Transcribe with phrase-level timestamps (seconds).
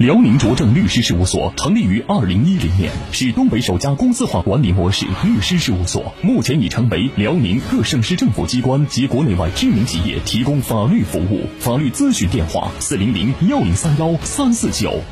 [0.00, 11.44] 辽宁卓正律师事务所成立于二零一零年，是东北首家公司化管理模式律师事务所，目前已成为辽宁各省市政府机关及国内外知名企业提供法律服务。
[11.58, 15.02] 法律咨询电话：四零零幺零三幺三四九。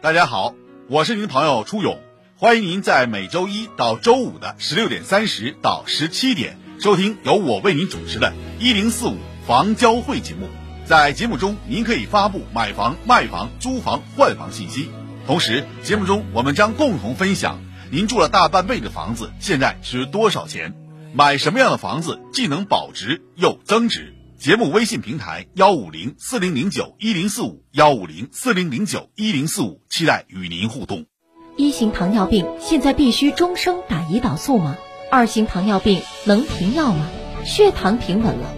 [0.00, 0.54] 大家好，
[0.88, 1.98] 我是您的朋友初勇，
[2.38, 10.48] 欢迎您在每周一到周五的十六点三十到十七点收听由我为您主持的“一零四五房交会”节目。
[10.88, 14.88] 在节目中，您可以发布买房、卖房、租房、换房信息。
[15.26, 17.60] 同时，节目中我们将共同分享
[17.90, 20.74] 您住了大半辈子的房子现在值多少钱，
[21.12, 24.14] 买什么样的房子既能保值又增值。
[24.38, 31.04] 节目微信平台幺五零四零零九一零四五幺五零四零零九一零四五，期待与您互动。
[31.58, 34.78] 一型糖尿病现在必须终生打胰岛素吗？
[35.10, 37.06] 二型糖尿病能停药吗？
[37.44, 38.57] 血糖平稳了。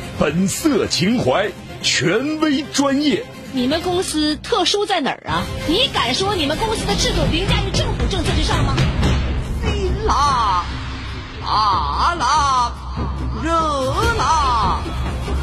[0.21, 1.49] 本色情怀，
[1.81, 3.25] 权威专业。
[3.53, 5.41] 你们公司特殊在哪儿啊？
[5.67, 8.75] 你敢说你们公司的制度凌驾于政府政策之上吗？
[10.05, 10.63] 辣，
[11.41, 12.71] 辣辣，
[13.43, 13.51] 热
[14.15, 14.83] 辣，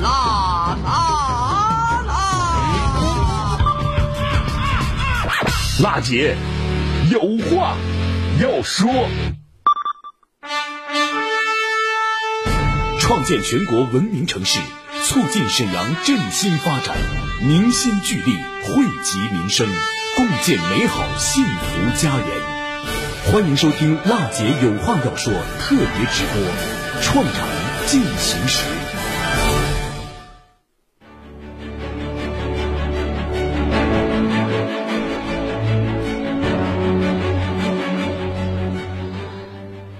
[0.01, 2.15] 辣辣辣。
[5.83, 6.37] 辣姐，
[7.11, 7.19] 有
[7.51, 7.75] 话
[8.41, 9.09] 要说。
[13.09, 14.61] 创建全国文明城市，
[15.07, 16.95] 促进沈阳振兴发展，
[17.41, 19.67] 凝心聚力，惠及民生，
[20.15, 23.33] 共建美好幸福家园。
[23.33, 27.49] 欢迎收听《辣姐有话要说》特别直播，创城
[27.87, 28.78] 进行时。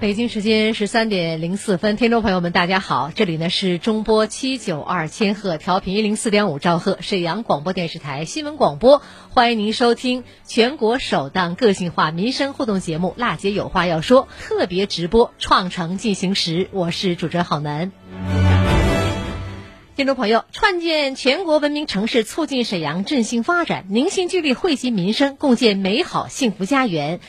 [0.09, 17.91] 北京时间十三点零四分，听众朋友们，大家好，这里呢是中波七九二千赫调频一零四点五兆赫沈阳广播电视台新闻广播，欢迎您收听全国首档个性化民生互动节目《辣姐有话要说》特别直播，创城进行时，我是主持人郝楠。
[19.95, 27.19] 听众朋友，创建全国文明城市，促进沈阳振兴发展，凝心聚力，惠及民生，共建美好幸福家园。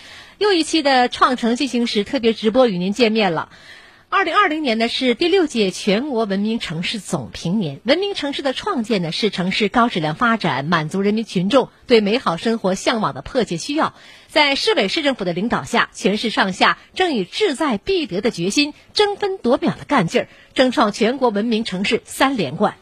[0.41, 3.51] 又一期的创城进行时特别直播与您见面了。
[4.09, 13.93] 二零二零年呢是第六届全国文明城市总评年，文明城市的创建呢是城市高质量发展满足人民群众对美好生活向往的迫切需要。
[14.29, 22.77] 在市委市政府的领导下，全市上下正以志在必得的决心、争分夺秒的干劲儿，争创全国文明城市三连冠。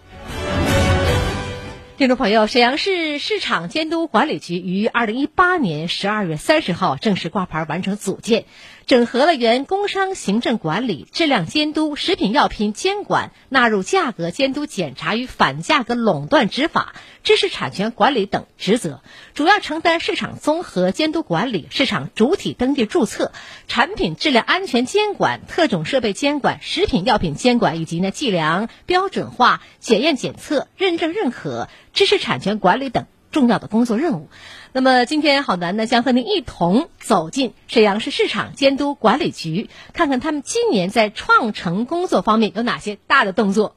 [1.98, 8.44] 听众朋友，沈阳市市场监督管理局于二零一八年十二月三十号正式挂牌完成组建，
[8.88, 19.02] 整合了原工商行政管理、质量监督、食品药品监管、纳入价格监督检查与反价格垄断执法、知识产权管理等职责，
[19.34, 23.30] 主要承担市场综合监督管理、市场主体登记注册、
[23.66, 31.68] 产品质量安全监管、特种设备监管、食品药品监管以及呢计量标准化、检验检测、认证认可。
[31.92, 34.28] 知识产权管理等重要的工作任务。
[34.72, 43.74] 那么，今天好男呢将和您一同走进沈阳市市场监督管理局，看看他们今年在创城工作方面有哪些大的动作。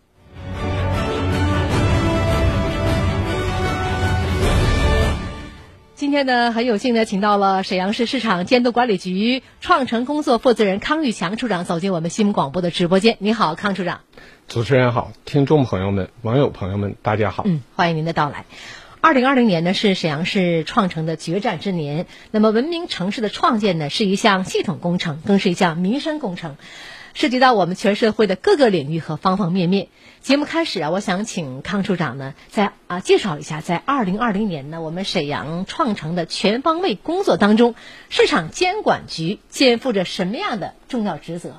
[5.96, 13.18] 今天呢，很有幸的请到了沈阳市市场监督管理局创城工作负责人康玉强处长走进我们新闻广播的直播间。
[13.20, 14.02] 你好，康处长。
[14.48, 17.44] 主持人好，听众朋友们、网友朋友们，大家好。
[17.46, 18.46] 嗯，欢迎您的到来。
[19.04, 22.06] 二零二零年呢是沈阳市创城的决战之年。
[22.30, 26.56] 那么，文明城市的创建呢是一项系统工程，更是一项民生工程，
[27.16, 29.88] 涉及到我们全社会的各个领域和方方面面。
[30.20, 37.74] 节目开始啊，我想请康处长呢，在啊介绍一下，在二零二零年呢，我们沈阳创城的全方位工作当中，
[38.10, 41.56] 市场监管局肩负着什么样的重要职责？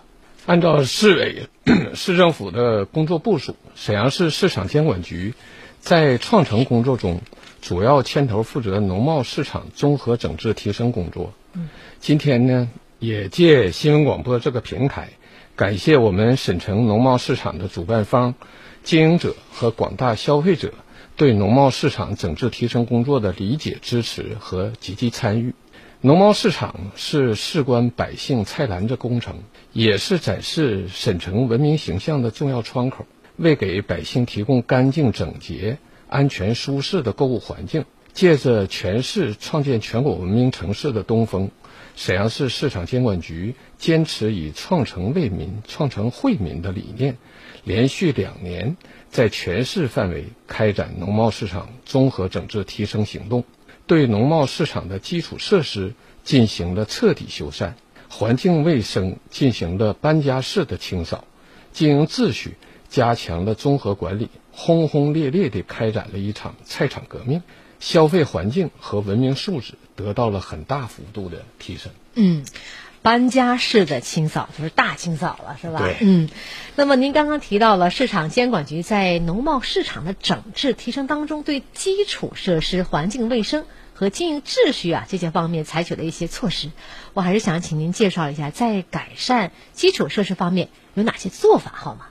[0.46, 1.48] 按照市委、
[1.94, 5.34] 市政府的工作部署，沈阳市市场监管局
[5.82, 7.22] 在创城工作中，
[7.60, 11.32] 主要牵头负责农贸市场综合整治提升工作。
[11.98, 12.70] 今天呢，
[13.00, 15.08] 也借新闻广播这个平台。
[15.56, 18.36] 感谢我们沈城农贸市场的主办方、
[18.84, 20.72] 经营者和广大消费者
[21.16, 25.52] 对农贸市场整治提升工作的理解、支持和积极参与。
[26.00, 29.40] 农贸市场是事关百姓菜篮子工程，
[29.72, 33.04] 也是展示沈城文明形象的重要窗口。
[33.42, 35.78] 为给百姓提供干净、整洁、
[36.08, 41.50] 安全、舒适的购物环境，借着全市创建全国文明城市的东风。
[41.94, 47.18] 沈阳市市场监管局坚持以创城为民、创城惠民的理念，
[47.64, 48.78] 连续两年
[49.10, 53.44] 在全市范围开展农贸市场综合整治提升行动，
[53.86, 55.92] 对农贸市场的基础设施
[56.24, 57.72] 进行了彻底修缮，
[58.08, 61.24] 环境卫生进行了搬家式的清扫，
[61.72, 62.54] 经营秩序
[62.92, 67.42] 加强了综合管理，轰轰烈烈地开展了一场菜场革命。
[67.80, 71.90] 消费环境和文明素质得到了很大幅度的提升。
[72.14, 72.44] 嗯，
[73.00, 75.80] 搬家式的清扫就是大清扫了，是吧？
[75.80, 75.96] 对。
[76.02, 76.28] 嗯，
[76.76, 86.70] 那么您刚刚提到了市场监管局在农贸市场的整治提升当中，对基础设施、环境卫生和经营秩序啊这些方面采取了一些措施。
[87.14, 92.06] 我还是想请您介绍一下，在改善基础设施方面有哪些做法，好吗？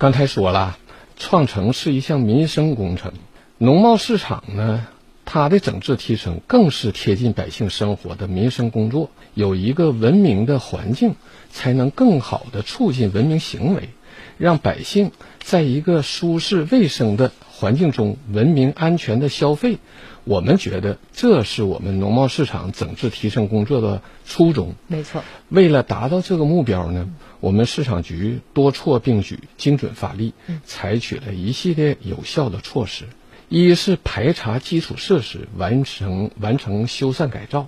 [0.00, 0.78] 刚才说了，
[1.18, 3.12] 创城是一项民生工程。
[3.58, 4.86] 农贸市场呢，
[5.26, 9.10] 它的整治提升更是贴近百姓生活的民生工作。
[9.34, 11.16] 有一个文明的环境，
[11.50, 13.90] 才能更好的促进文明行为，
[14.38, 15.12] 让百姓
[15.42, 19.78] 在一个舒适卫生的环境中文明安全的消费。
[20.24, 24.74] 我们觉得这是我们农贸市场整治提升工作的初衷。
[24.86, 25.24] 没错。
[25.48, 27.08] 为了达到这个目标呢，
[27.40, 30.34] 我们市场局多措并举，精准发力，
[30.64, 33.04] 采取了一系列有效的措施。
[33.48, 37.66] 一是排查基础设施，完成完成修缮改造。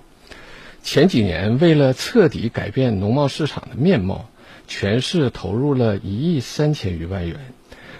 [0.83, 4.29] 前几年，为了彻底改变农贸市场的面貌，
[4.67, 7.37] 全市投入了一亿三千余万元，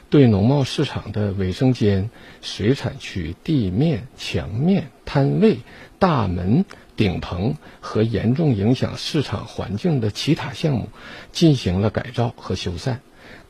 [0.10, 2.10] 对农贸市场的卫生间、
[2.41, 5.60] 水产区地面、墙面、摊位、
[6.00, 6.65] 大门、
[6.96, 10.89] 顶棚和严重影响市场环境的其他项目
[11.32, 12.98] 进行了改造和修缮。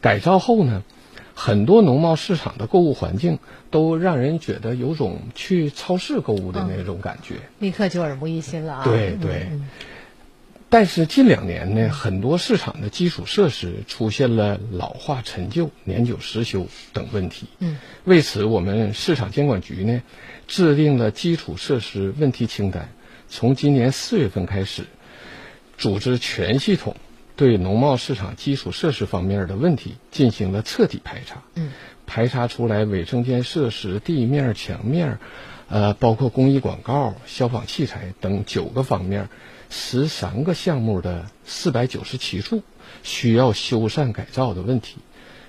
[0.02, 0.84] 改造后呢？
[1.36, 3.40] 很多农贸市场的购物环境
[3.72, 8.84] 都让人觉得有种去超市购物的那种感觉，立刻就耳目一新了啊！
[8.84, 9.50] 对对。
[10.74, 17.46] 但是近两年呢，很多市场的基础设施出现了老化陈旧、年久失修等问题。
[17.60, 17.78] 嗯。
[18.06, 20.02] 为此，我们市场监管局呢，
[20.48, 22.90] 制定了基础设施问题清单，
[23.30, 24.86] 从今年四月份开始，
[25.78, 26.96] 组织全系统。
[27.36, 31.72] 对农贸市场基础设施方面的问题进行了彻底排查，嗯，
[32.08, 35.20] 排查出来卫生间设施、地面、墙面，
[35.68, 39.30] 呃，包括公益广告、消防器材等九个方面，
[39.74, 42.62] 十三个项目的四百九十七处
[43.02, 44.98] 需要修缮改造的问题，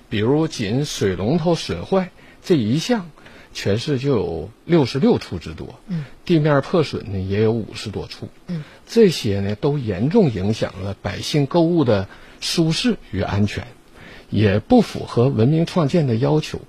[0.09, 2.09] 比如仅水龙头损坏
[2.43, 3.09] 这一项。
[3.57, 12.09] 全市就有六十六处之多，嗯，地面破损呢也有五十多处，嗯，这些呢都严重影响了百姓购物的
[12.41, 13.65] 舒适与安全，
[14.29, 16.59] 也不符合文明创建的要求。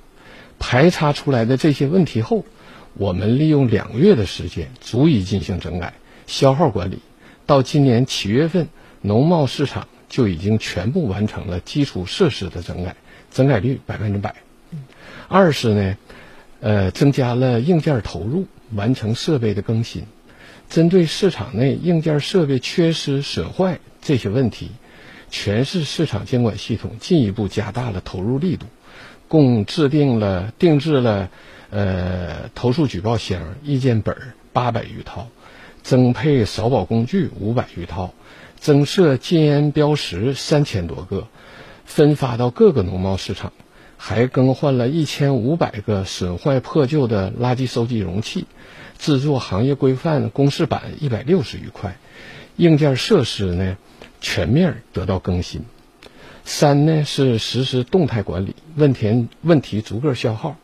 [0.61, 2.45] 排查出来的这些问题后，
[2.95, 5.95] 我们利用两个月的时间，足以进行整改、
[6.29, 7.01] 消耗管理。
[7.47, 8.69] 到今年七月份，
[9.01, 12.97] 农贸市场就已经全部完成了基础设施的整改，
[13.33, 14.35] 整改率百分之百。
[15.29, 15.97] 二是呢，
[16.61, 20.05] 呃，增加了硬件投入，完成设备的更新。
[20.69, 24.73] 针对市场内硬件设备缺失、损坏这些问题，
[25.31, 28.67] 全市市场监管系统进一步加大了投入力度，
[29.29, 31.31] 共制定了定制了
[31.71, 34.17] 呃投诉举报箱、意见本
[34.53, 35.29] 八百余套，
[35.87, 38.13] 增配扫保工具五百余套，
[38.59, 41.29] 增设禁烟标识三千多个，
[41.85, 43.53] 分发到各个农贸市场。
[43.97, 48.47] 还更换了一千五百个损坏破旧的垃圾收集容器，
[48.99, 51.97] 制作行业规范公示板一百六十余块，
[52.57, 53.77] 硬件设施呢
[54.21, 55.63] 全面得到更新。
[56.45, 60.57] 三呢是实施动态管理，问题问题逐个消耗。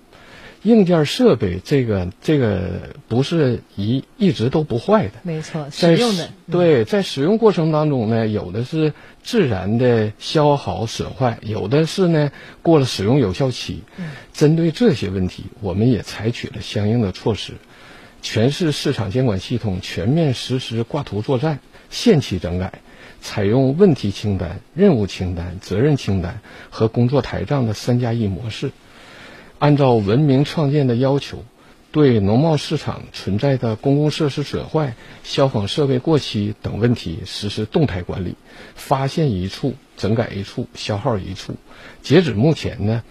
[0.63, 8.93] 硬件设备这个这个不是一一直都不坏的，没错，在使用的对，在使用过程当中呢，有的是
[9.25, 12.31] 自然的消耗损坏，有的是呢
[12.63, 13.83] 过了使用有效期。
[14.33, 17.55] 针对这些问题，我们也采取了相应的措施，
[18.23, 21.59] 全市市场监管系统全面实施挂图作战、
[21.91, 22.75] 限期整改，
[23.21, 26.41] 采用问题清单、任务清单、责任清单
[26.71, 28.71] 和工作台账的三加一模式。
[29.63, 31.45] 按照文明创建的要求，
[31.93, 38.35] 对农贸市场存在的公共设施损坏、消防设备过期等问题实施动态管理，
[38.75, 41.55] 发现一处整改一处，消耗一处。
[42.03, 43.05] 截止目前呢，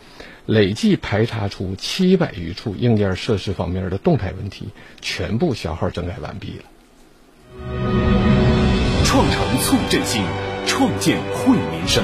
[0.45, 4.67] 累计排查出七百余处硬件设施方面的动态问题，
[4.99, 6.63] 全部消耗整改完毕了。
[9.05, 10.21] 创城促振兴，
[10.67, 12.03] 创建惠民生，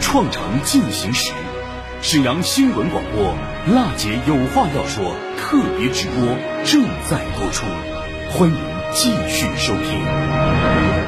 [0.00, 1.32] 创城进行时。
[2.02, 7.66] 沈阳新闻广播娜姐有话要说特别直播正在播出，
[8.30, 8.56] 欢迎
[8.94, 10.99] 继续收听。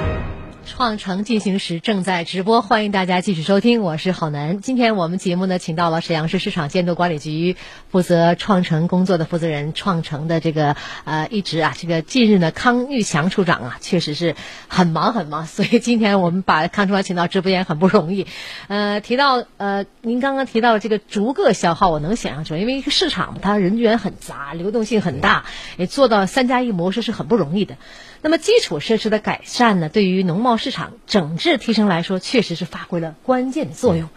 [0.75, 4.62] 创城进行时正在直播，欢迎大家继续收听，我是郝楠。
[4.62, 7.57] 今天我们节目呢，请到了沈阳市市场监督管理局
[7.91, 10.75] 负责创城工作的负责人，创城的这个
[11.05, 14.35] 呃一直啊，这个近日呢，康玉强处长啊，确实是
[14.67, 18.26] 很忙很忙，所以今天我们把康处长请到直播间很不容易。
[18.69, 25.45] 呃，提到呃，您刚刚提到这个逐个消耗，我能想象出来，因为一个市场它人员很杂，流动性很大，
[25.76, 27.76] 也做到三加一模式是很不容易的。
[28.25, 34.09] 那么基础设施的改善呢，对于农贸市场整治提升来说，确实是发挥了关键的作用。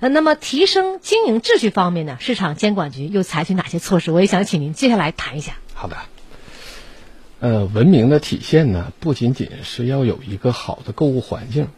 [0.00, 4.10] 呃，那么提升经营秩序方面呢，市场监管局又采取哪些措施？
[4.10, 5.58] 我也想请您接下来谈一下。
[5.74, 5.96] 好的。
[7.38, 11.68] 呃，文明的体现呢，不仅仅是要有一个好的购物环境，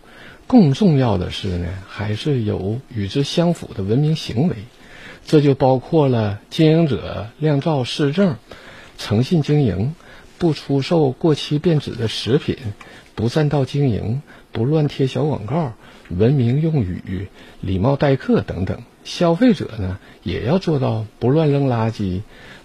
[0.47, 4.57] 更重要的是呢，还是有与之相符的文明行为。
[5.27, 8.37] 这就包括了经营者亮照市政、
[8.97, 9.95] 诚信经营。
[10.39, 12.57] 不出售过期变质的食品，
[13.15, 14.23] 不占道经营，
[14.53, 15.75] 不乱贴小广告，
[16.11, 17.29] 文明用语，
[17.61, 18.83] 礼貌待客等等。
[19.05, 22.23] 消费者呢，也要做到不乱扔垃圾，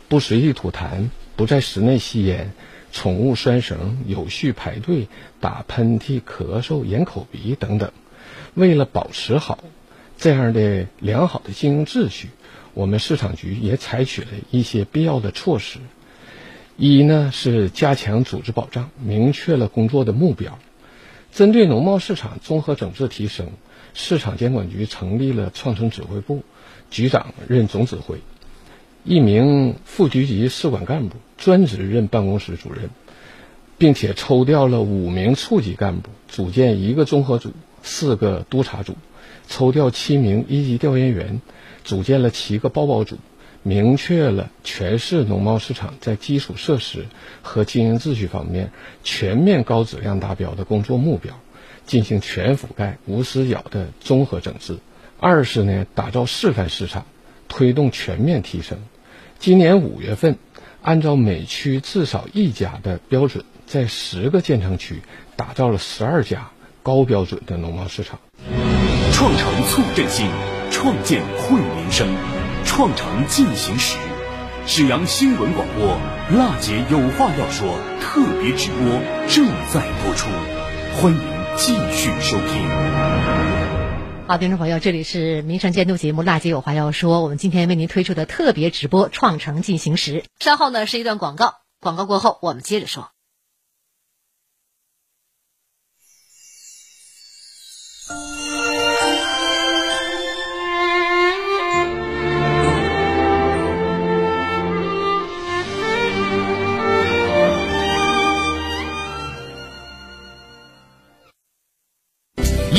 [0.08, 2.54] 不随地吐痰，不在室内吸烟，
[2.92, 5.08] 宠物拴绳，有序排队，
[5.40, 7.92] 打喷嚏、咳嗽、掩口鼻等等。
[8.56, 9.64] 为了保持好
[10.18, 12.30] 这样的良好的经营秩序，
[12.74, 15.80] 我们市场局也采取了一些必要的措施。
[16.82, 20.58] 一呢是加强组织保障，明确了工作的目标。
[21.34, 23.48] 针对农贸市场综合整治提升，
[23.94, 26.42] 市场监管局成立了创城指挥部，
[26.90, 28.20] 局长任总指挥，
[29.04, 32.90] 一名副局级市管干部专职任办公室主任，
[33.78, 37.52] 并且抽调了五名处级干部，组建一个综合组、
[37.84, 38.96] 四个督查组，
[39.50, 41.42] 抽调七名一级调研员，
[41.84, 43.18] 组建了七个报报组。
[43.64, 47.06] 明确了全市农贸市场在基础设施
[47.42, 48.72] 和经营秩序方面
[49.04, 51.38] 全面高质量达标的工作目标，
[51.86, 54.78] 进行全覆盖、无死角的综合整治。
[55.20, 57.06] 二是呢，打造示范市场，
[57.50, 58.80] 推动全面提升。
[59.38, 60.38] 今年五月份，
[60.82, 65.02] 按照每区至少一家的标准，在十个建成区
[65.36, 66.52] 打造了十二家
[66.82, 68.20] 高标准的农贸市场。
[69.12, 70.30] 创城促振兴，
[70.72, 72.39] 创建惠民生。
[72.80, 73.98] 创城进行时，
[74.66, 75.98] 沈阳新闻广播
[76.38, 77.68] 《辣姐有话要说》
[78.00, 80.30] 特别直播正在播出，
[80.96, 81.20] 欢迎
[81.58, 82.70] 继续收听。
[84.30, 90.22] 好，听众朋友，这里是民生监督节目《辣姐有话要说》，我们今天为您推出的特别直播《创城进行时》。
[90.40, 93.10] 稍后呢是一段广告，广告过后我们接着说。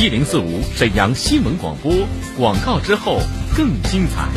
[0.01, 1.93] 一零四五沈阳新闻广播，
[2.35, 3.19] 广告之后
[3.55, 4.27] 更精彩。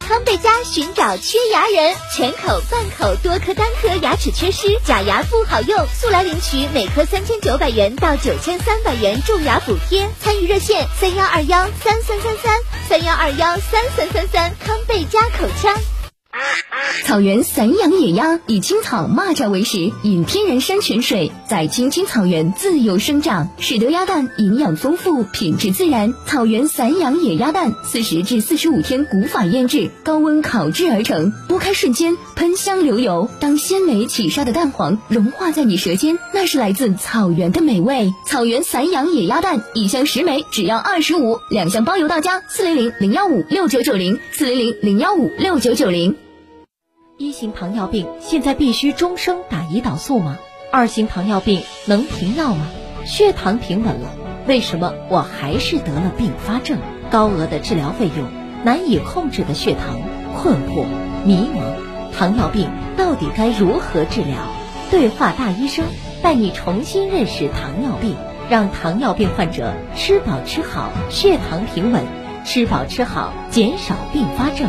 [0.00, 10.04] 康贝佳寻找缺牙人，全口、半口、多颗、单颗牙齿缺失，假牙不好用，速来领取每颗三千九百元到九千三百元蛀牙补贴。
[10.20, 12.56] 参与热线三幺二幺三三三三
[12.88, 15.72] 三幺二幺三三三三，康贝佳口腔。
[17.04, 26.12] 草原散养野鸭以青草、蚂蚱为食，饮天然山泉水，在青青草原自由生长，使得鸭蛋营养丰富、品质自然。
[26.26, 33.28] 草原散养野鸭蛋，四十至四十五天古法腌制，高温烤制而成，剥开瞬间喷香流油。
[33.38, 38.12] 当鲜美起沙的蛋黄融化在你舌尖，那是来自草原的美味。
[38.26, 42.42] 草原散养野鸭蛋，一箱十枚只要二十五，两箱包邮到家。
[42.48, 46.16] 四零零零幺五六九九零，四零零零幺五六九九零。
[47.16, 50.36] 一型糖尿病现在必须终生打胰岛素吗？
[50.72, 52.66] 二型糖尿病能停药吗？
[53.06, 54.10] 血糖平稳了，
[54.48, 56.78] 为什么我还是得了并发症？
[57.12, 58.26] 高额的治疗费用，
[58.64, 60.00] 难以控制的血糖，
[60.36, 60.86] 困惑、
[61.24, 64.36] 迷茫，糖尿病到底该如何治疗？
[64.90, 65.84] 对话大医生，
[66.20, 68.16] 带你重新认识糖尿病，
[68.50, 72.02] 让糖尿病患者吃饱吃好，血糖平稳；
[72.44, 74.68] 吃饱吃好，减少并发症。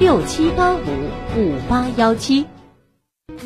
[0.00, 0.78] 六七八五
[1.36, 2.46] 五八幺七，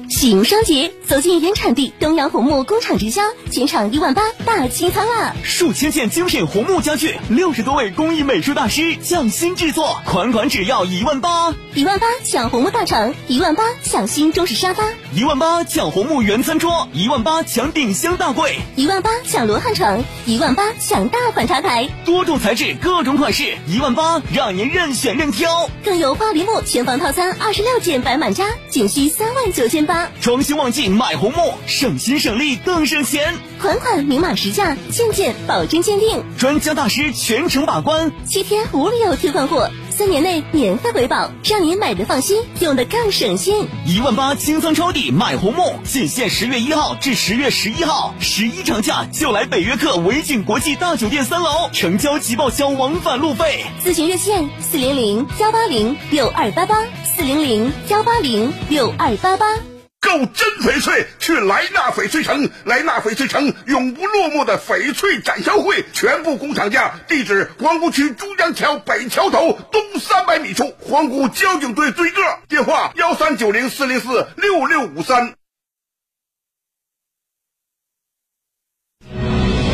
[0.08, 5.34] 喜迎升级，走进原产地东阳红木工厂直销，全场一万八大清仓啦！
[5.42, 14.82] 数千件精品红木家具，六十多位工艺美术大师匠心制作，款款只要一万八，一万八抢红木大床，一万八抢新中式沙发，
[15.14, 30.08] 一万八抢红木圆餐桌，一万八抢顶箱大柜，一万八抢罗汉床，一万八抢大款茶台，多种材质，各种款式，一万八让您任选任挑，更有花梨木全房套餐二十六件摆满家，仅需三万九千八。
[30.22, 43.66] 装修旺季买红木，省心省力更省钱，款款明码实价，件件保真鉴定，专家大师全程把关，七天无理由退换货，三年内免费维保，让您买的放心，用的更省心。
[43.84, 53.64] 一万八清仓抄底买红木，仅限十月一号至十月十一号，十一长假就来北约克维景国际大酒店三楼，成交即报销往返路费。
[53.84, 59.73] 咨询热线：四零零幺八零六二八八，四零零幺八零六二八八。
[60.04, 75.34] 购真翡翠去莱纳翡翠城，莱纳翡翠城永不落幕的翡翠展销会，全部工厂价，地址皇姑区珠江桥北桥头东三百米处，皇姑交警队对个，电话幺三九零四零四六六五三。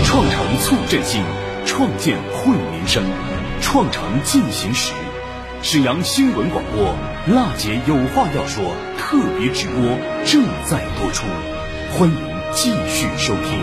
[0.06, 1.24] 创城促振兴，
[1.66, 3.04] 创建惠民生，
[3.60, 4.92] 创城进行时。
[5.62, 6.94] 沈阳新闻广播
[7.31, 8.64] 《娜姐有话要说》
[8.96, 11.27] 特别直播正在播出，
[11.92, 12.16] 欢迎
[12.55, 13.61] 继续收听。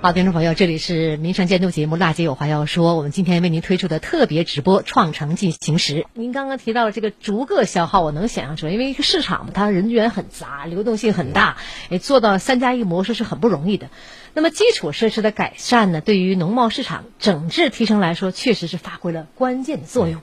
[0.00, 5.94] 好，听众朋友，这里是民生监督节目《娜姐有话要说》，我们今天为您推出的特别直播《创城进行时》。
[6.14, 11.56] 您刚刚提到了这个逐个消耗，我能想象出来，因为一个市场，它人员很杂，流动性很大，
[11.90, 13.90] 也做到三加一模式是很不容易的。
[14.38, 20.20] 那么基础设施的改善呢，对于农贸市场整治提升来说，确实是发挥了关键的作用。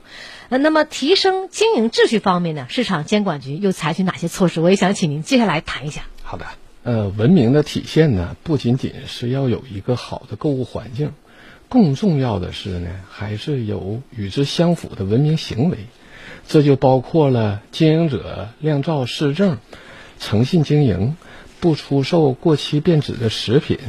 [0.47, 4.61] 呃，那么提升经营秩序方面呢，市场监管局又采取哪些措施？
[4.61, 6.03] 我也想请您接下来谈一下。
[6.23, 6.45] 好的，
[6.83, 11.11] 呃，文明的体现呢，不仅仅是要有一个好的购物环境，
[11.67, 15.79] 更重要的是呢，还是有与之相符的文明行为。
[16.47, 19.57] 这就包括了经营者亮照市政、
[20.21, 21.17] 诚信经营。
[21.59, 23.79] 不出售过期变质的食品，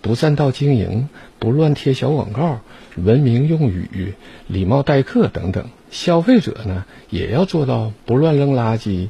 [0.00, 2.60] 不占道经营，不乱贴小广告，
[2.96, 4.14] 文明用语，
[4.48, 5.66] 礼貌待客等等。
[5.90, 9.08] 消费者呢，也要做到不乱扔垃圾，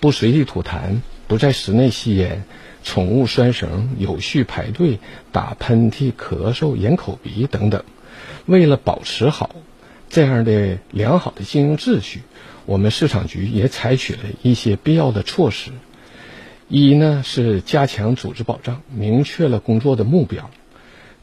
[0.00, 2.44] 不随地吐痰，不在室内吸烟，
[2.82, 4.98] 宠物拴绳，有序排队，
[5.32, 7.84] 打喷嚏、咳嗽、咽口鼻等等。
[8.46, 9.54] 为了保持好
[10.08, 12.22] 这样的良好的经营秩序，
[12.66, 15.70] 我们市场局也采取了一些必要的措施。
[16.70, 20.50] 一呢是加强组织保障，明确了工作的目标。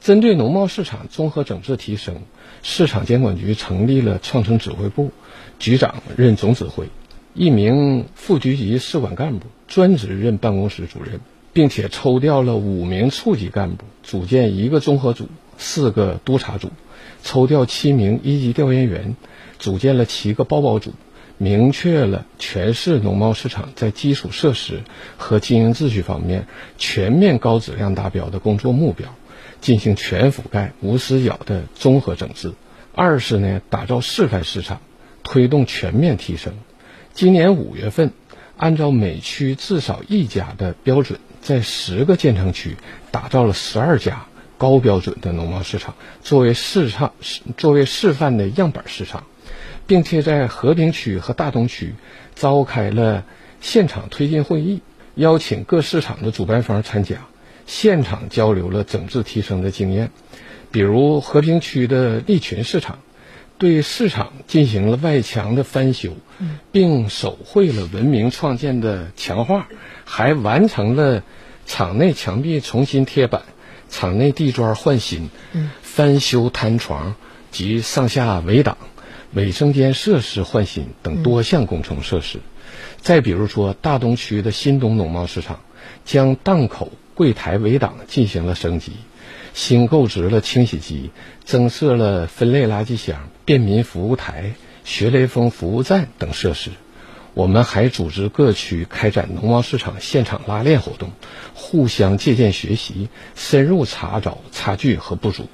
[0.02, 2.18] 针对农贸市场综合整治提升，
[2.64, 5.12] 市场监管局成立了创城指挥部，
[5.58, 6.90] 局长任总指挥，
[7.34, 11.22] 一名副局级市管干部专职任办公室主任，
[11.54, 16.72] 并且抽调了五名处级干部，组建一个综合组，四个督查组，
[17.24, 19.16] 抽调七名一级调研员，
[19.60, 20.92] 组建了七个报告组，
[21.38, 24.82] 明确了全市农贸市场在基础设施
[25.18, 26.48] 和经营秩序方面
[26.78, 29.14] 全面高质量达标的工作目标，
[29.62, 32.54] 进行全覆盖、无死角的综合整治。
[32.94, 34.82] 二是呢，打造示范市场，
[35.24, 36.54] 推动全面提升。
[37.14, 38.12] 今年五月份，
[38.56, 42.78] 按照每区至少一家的标准，在十个建成区
[43.12, 44.26] 打造了十二家
[44.58, 47.14] 高标准的农贸市场，作为市场
[47.58, 49.26] 作为示范的样板市场，
[49.88, 51.96] 并且在和平区和大东区
[52.36, 53.24] 召开了
[53.62, 54.82] 现场推进会议，
[55.16, 57.26] 邀请各市场的主办方参加，
[57.66, 60.12] 现场交流了整治提升的经验。
[60.70, 63.00] 比如和平区的利群市场，
[63.58, 66.12] 对市场进行了外墙的翻修，
[66.72, 69.68] 并手绘了文明创建的墙画，
[70.04, 71.24] 还完成了
[71.66, 73.44] 场内墙壁重新贴板、
[73.90, 75.30] 场内地砖换新、
[75.82, 77.16] 翻修摊床
[77.50, 78.78] 及上下围挡、
[79.34, 82.40] 卫生间设施换新等多项工程设施。
[83.02, 85.62] 再比如说大东区的新东农贸市场，
[86.06, 88.92] 将档口、柜台围挡进行了升级。
[89.54, 91.10] 新购置了清洗机，
[91.44, 96.70] 增设了分类垃圾箱、便民服务台、学雷锋服务站等设施。
[97.34, 101.12] 我们还组织各区开展农贸市场现场拉练活动，
[101.54, 105.48] 互相借鉴学习，深入查找差距和不足，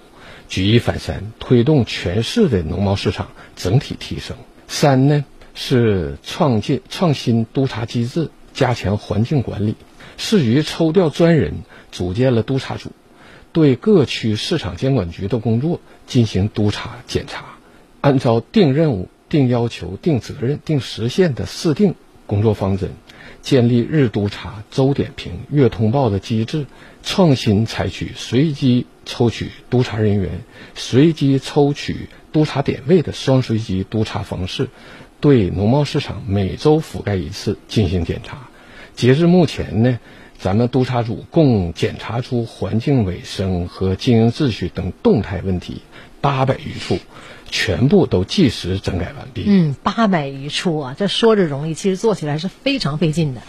[0.54, 4.38] 举一反三，推动全市的农贸市场整体提升。
[4.68, 9.74] 三呢是创建创新督查机制，加强环境管理。
[10.16, 12.92] 市局抽调专人，组建了督查组。
[13.52, 17.46] 对各区市场监管局的工作进行督查检查，
[18.02, 21.96] 按照定任务、定要求、定责任、定时限的四定
[22.28, 22.92] 工作方针，
[23.44, 26.66] 建立日督查、周点评、月通报的机制，
[27.04, 30.42] 创新采取随机抽取督查人员、
[30.74, 34.70] 随机抽取督查点位的双随机督查方式，
[35.20, 38.50] 对农贸市场每周覆盖一次进行检查。
[38.96, 40.00] 截至目前呢。
[40.36, 45.82] 咱们督查组共检查出环境卫生和经营秩序等动态问题
[46.20, 46.98] 八百余处，
[47.54, 49.44] 全部都计时整改完毕。
[49.46, 53.42] 嗯，八百余处啊，这说着容易，其实做起来是非常费劲的。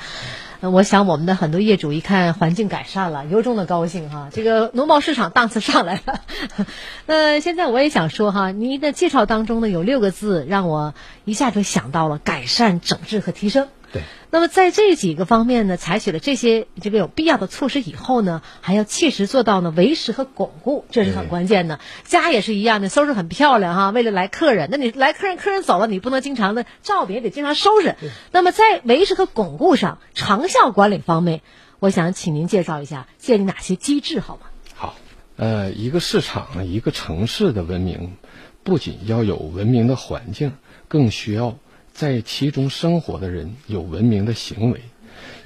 [0.61, 4.29] 我想我们的很多业主一看环境改善了，由衷的高兴哈。
[4.31, 6.21] 这个农贸市场档次上来了。
[7.07, 10.93] 那现在我也想说哈，您的介绍当中呢有六个字让我
[11.25, 13.69] 一下就想到了改善、整治和提升。
[13.95, 14.03] 对。
[14.31, 21.79] 那么在这几个方面呢，采取了这些这个有必要的措施以后呢，还要切实做到呢维持和巩固，这是很关键的。
[22.03, 27.95] 家也是一样的，收拾很漂亮哈，为了来客人，那你来客人，客人走了，你不能经常的照别，得经常收拾。
[28.33, 31.41] 那么在维持和巩固上，长效管理方面，
[31.79, 34.43] 我想请您介绍一下建立哪些机制好吗？
[34.75, 34.97] 好，
[35.37, 38.17] 呃，一个市场、一个城市的文明，
[38.65, 40.55] 不仅要有文明的环境，
[40.89, 41.57] 更需要。
[41.95, 44.81] 在其中生活的人有文明的行为。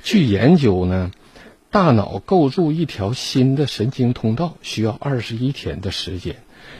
[0.03, 1.13] 据研究呢，
[1.71, 6.37] 大脑构筑一条新的神经通道需要二十一天的时间，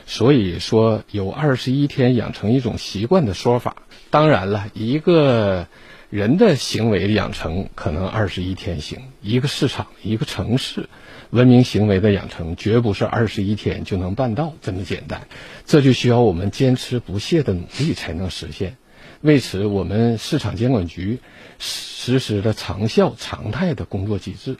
[0.07, 3.83] 所以说有二十一天养成一种习惯的说法。
[4.09, 5.67] 当然了，一个
[6.09, 10.89] 人的行为养成可能二十一天行，一个市场、一个城市
[11.29, 15.27] 文明行为的养成绝不是二十一天就能办到这么简单，
[15.67, 18.77] 这就需要我们坚持不懈的努力才能实现。
[19.21, 21.19] 为此，我们市场监管局
[21.57, 24.55] 实施了长效常态的工作机制，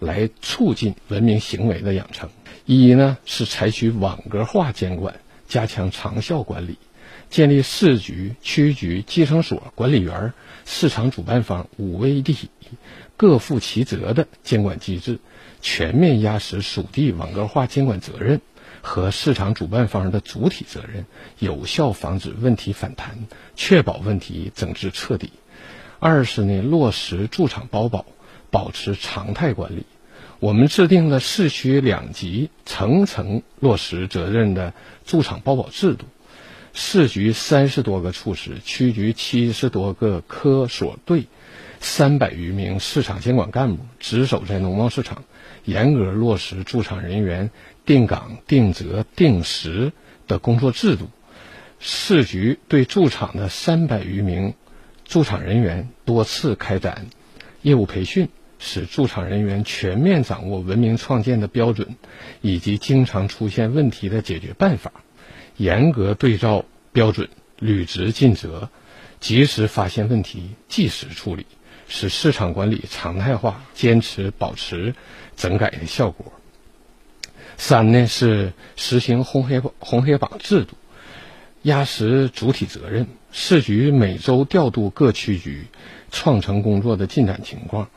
[0.00, 2.28] 来促进文明行为的养成。
[2.66, 6.76] 一呢是采取网格化监管，加强长效管理，
[7.30, 10.32] 建立市局、区局、计生所、管理员、
[10.66, 12.50] 市场主办方五位一体、
[13.16, 15.20] 各负其责的监管机制，
[15.60, 18.40] 全面压实属地网格化监管责任。
[18.90, 21.06] 和市场主办方的主体责任，
[21.38, 25.30] 有效防止问题反弹，确保问题整治彻底。
[26.00, 28.04] 二是呢，落实驻场包保，
[28.50, 29.86] 保持常态管理。
[30.40, 34.74] 我们制定了市区两级层层落实责任的
[35.06, 36.06] 驻场包保制度，
[36.72, 41.26] 市局三十多个处室，区局七十多个科所队，
[41.80, 45.24] 三百余名市场监管干部值守在农贸市场，
[45.64, 47.50] 严格落实驻场人员。
[47.86, 49.92] 定岗、定责、定时
[50.28, 51.10] 的工作制度，
[51.80, 54.54] 市局对驻场的三百余名
[55.04, 57.06] 驻场人员多次开展
[57.62, 58.28] 业务培训，
[58.60, 61.96] 使驻场人员全面掌握文明创建的标准
[62.42, 64.92] 以及经常出现问题的解决办法，
[65.56, 68.70] 严格对照标准，履职尽责，
[69.18, 71.46] 及时发现问题，及时处理，
[71.90, 74.94] 使市场管理常态化，坚持保持
[75.36, 76.32] 整改的效果。
[77.58, 80.76] 三呢是实行红黑红黑榜制度，
[81.62, 83.08] 压实主体责任。
[83.32, 85.66] 市局每周调度各区局
[86.10, 87.90] 创城工作的进展情况，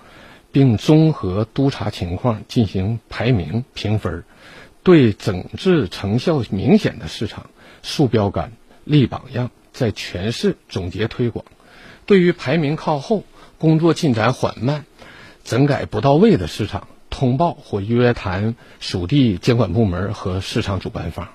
[0.51, 4.23] 并综合督查情况进行排名评分，
[4.81, 7.49] 对整治成效明显的市场
[7.83, 8.53] 树标杆、
[8.83, 11.45] 立榜样，在全市总结推广。
[12.05, 13.23] 对于排名靠后、
[13.63, 14.83] 工作进展缓慢、
[15.45, 21.29] 整改不到位的市场，通报或约谈属地监管部门和市场主办方。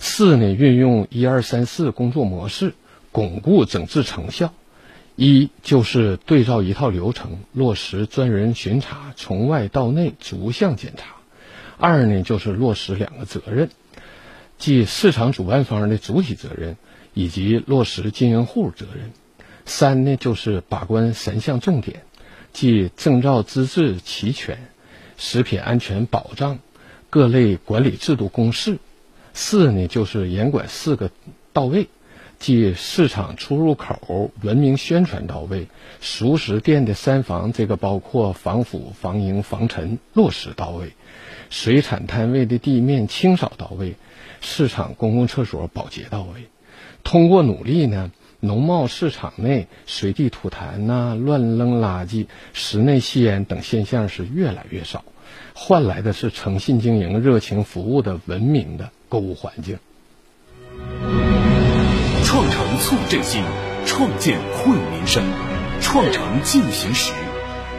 [0.00, 2.74] 四呢，运用一二三四工作模式。
[3.12, 4.52] 巩固整治成效，
[5.14, 11.04] 一就是对照一套流程，落实专人巡查，从外到内逐项检查；
[11.78, 13.70] 二呢就是落实两个责任，
[14.58, 16.76] 即市场主办方的主体责任
[17.12, 19.10] 以及落实经营户责任；
[19.66, 22.02] 三呢就是把关三项重点，
[22.52, 24.58] 即证照资质齐全、
[25.16, 26.58] 食品安全保障、
[27.10, 28.76] 各类管理制度公示；
[29.32, 31.10] 四呢就是严管四个
[31.52, 31.88] 到位。
[32.40, 35.68] 即市场出入口文明宣传到位，
[36.00, 40.88] 熟食店的三防，这个包括防腐、防蝇、防尘落实到位；
[41.48, 43.94] 水产摊位的地面清扫到位，
[44.42, 46.48] 市场公共厕所保洁到位。
[47.02, 48.10] 通过努力呢，
[48.44, 55.04] 农贸市场内随地吐痰呐、乱扔垃圾、室内吸烟等现象是越来越少，
[55.54, 59.78] 换来的是诚信经营、热情服务的文明的购物环境。
[62.24, 63.42] 创城促振兴，
[63.86, 65.24] 创建惠民生，
[65.80, 67.12] 创城进行时。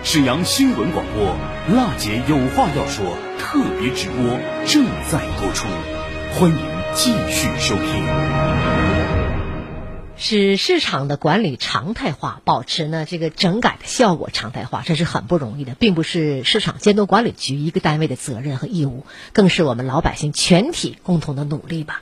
[0.03, 1.35] 沈阳新闻广播
[1.75, 3.05] 《辣姐有话要说》
[3.39, 5.67] 特别直播正在播出，
[6.33, 6.57] 欢迎
[6.93, 8.74] 继续收听。
[10.17, 22.01] 使市场的管理常态化，保持呢这个整改的效果常态化，这是很不容易的，并不是市场监督管理局一个单位的责任和义务，更是我们老百姓全体共同的努力吧。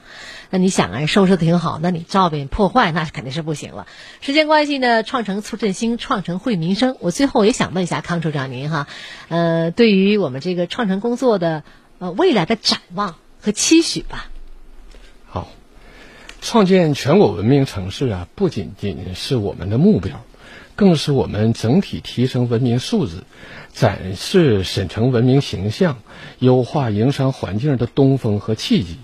[0.52, 3.88] 那你想啊，收拾的挺好，那你照片破坏，那肯定是不行了。
[4.22, 6.96] 时间关系呢，创城促振兴，创城惠民生。
[7.00, 8.88] 我最后也想问一下康处长您哈，
[9.30, 11.64] 呃，对于我们这个创城工作的
[11.98, 14.28] 呃未来的展望和期许吧。
[16.44, 20.26] 创建全国文明城市啊，不仅仅是我们的目标，
[20.76, 23.24] 更是我们整体提升文明素质、
[23.72, 26.00] 展示沈城文明形象、
[26.40, 28.98] 优化营商环境的东风和契机。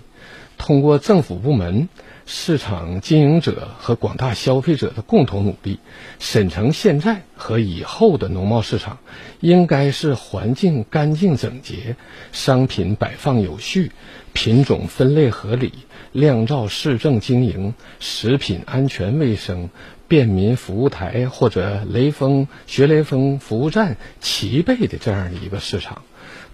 [0.58, 1.88] 通过政府部门、
[2.26, 5.78] 市场经营者和广大消费者的共同努力，
[6.18, 8.98] 沈城现在和以后的农贸市场
[9.40, 11.96] 应该是环境干净整洁、
[12.32, 13.92] 商品摆放有序、
[14.32, 15.72] 品种分类合理、
[16.12, 19.70] 亮照市政经营、食品安全卫生、
[20.08, 26.02] 便民服务台或者雷锋学雷锋服务站齐备的这样的一个市场。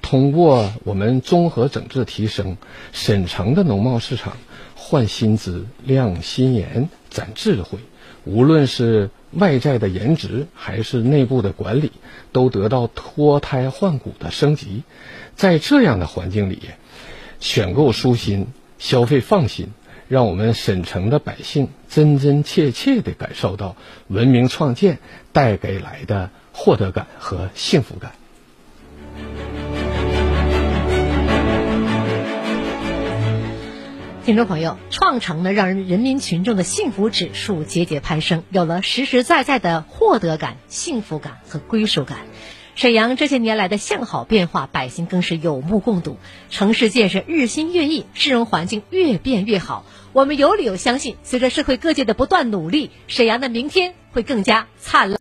[0.03, 2.57] 通过我们综合整治提升，
[2.93, 4.37] 沈城的农贸市场
[4.75, 7.79] 换新姿、亮新颜、展智慧，
[8.25, 11.93] 无论是外在的颜值还是内部的管理，
[12.31, 14.83] 都得到脱胎换骨的升级。
[15.35, 16.61] 在这样的环境里，
[17.41, 18.47] 选购舒心，
[18.79, 19.69] 消费放心，
[20.09, 23.77] 让我们沈城的百姓真真切切地感受到
[24.09, 24.99] 文明创建
[25.33, 28.13] 带给来的获得感和幸福感。
[34.25, 42.19] 听众朋友，创城呢，让人人民群众的幸福指数节节攀升，有了实实在在的获得感、幸福感和归属感。
[42.77, 46.19] 沈阳这些年来的向好变化，百姓更是有目共睹。
[46.51, 49.87] 城市建设日新月异，市容环境越变越好。
[50.13, 55.15] 我们有理由相信，随着社会各界的不断努力，沈阳的明天会更加灿烂。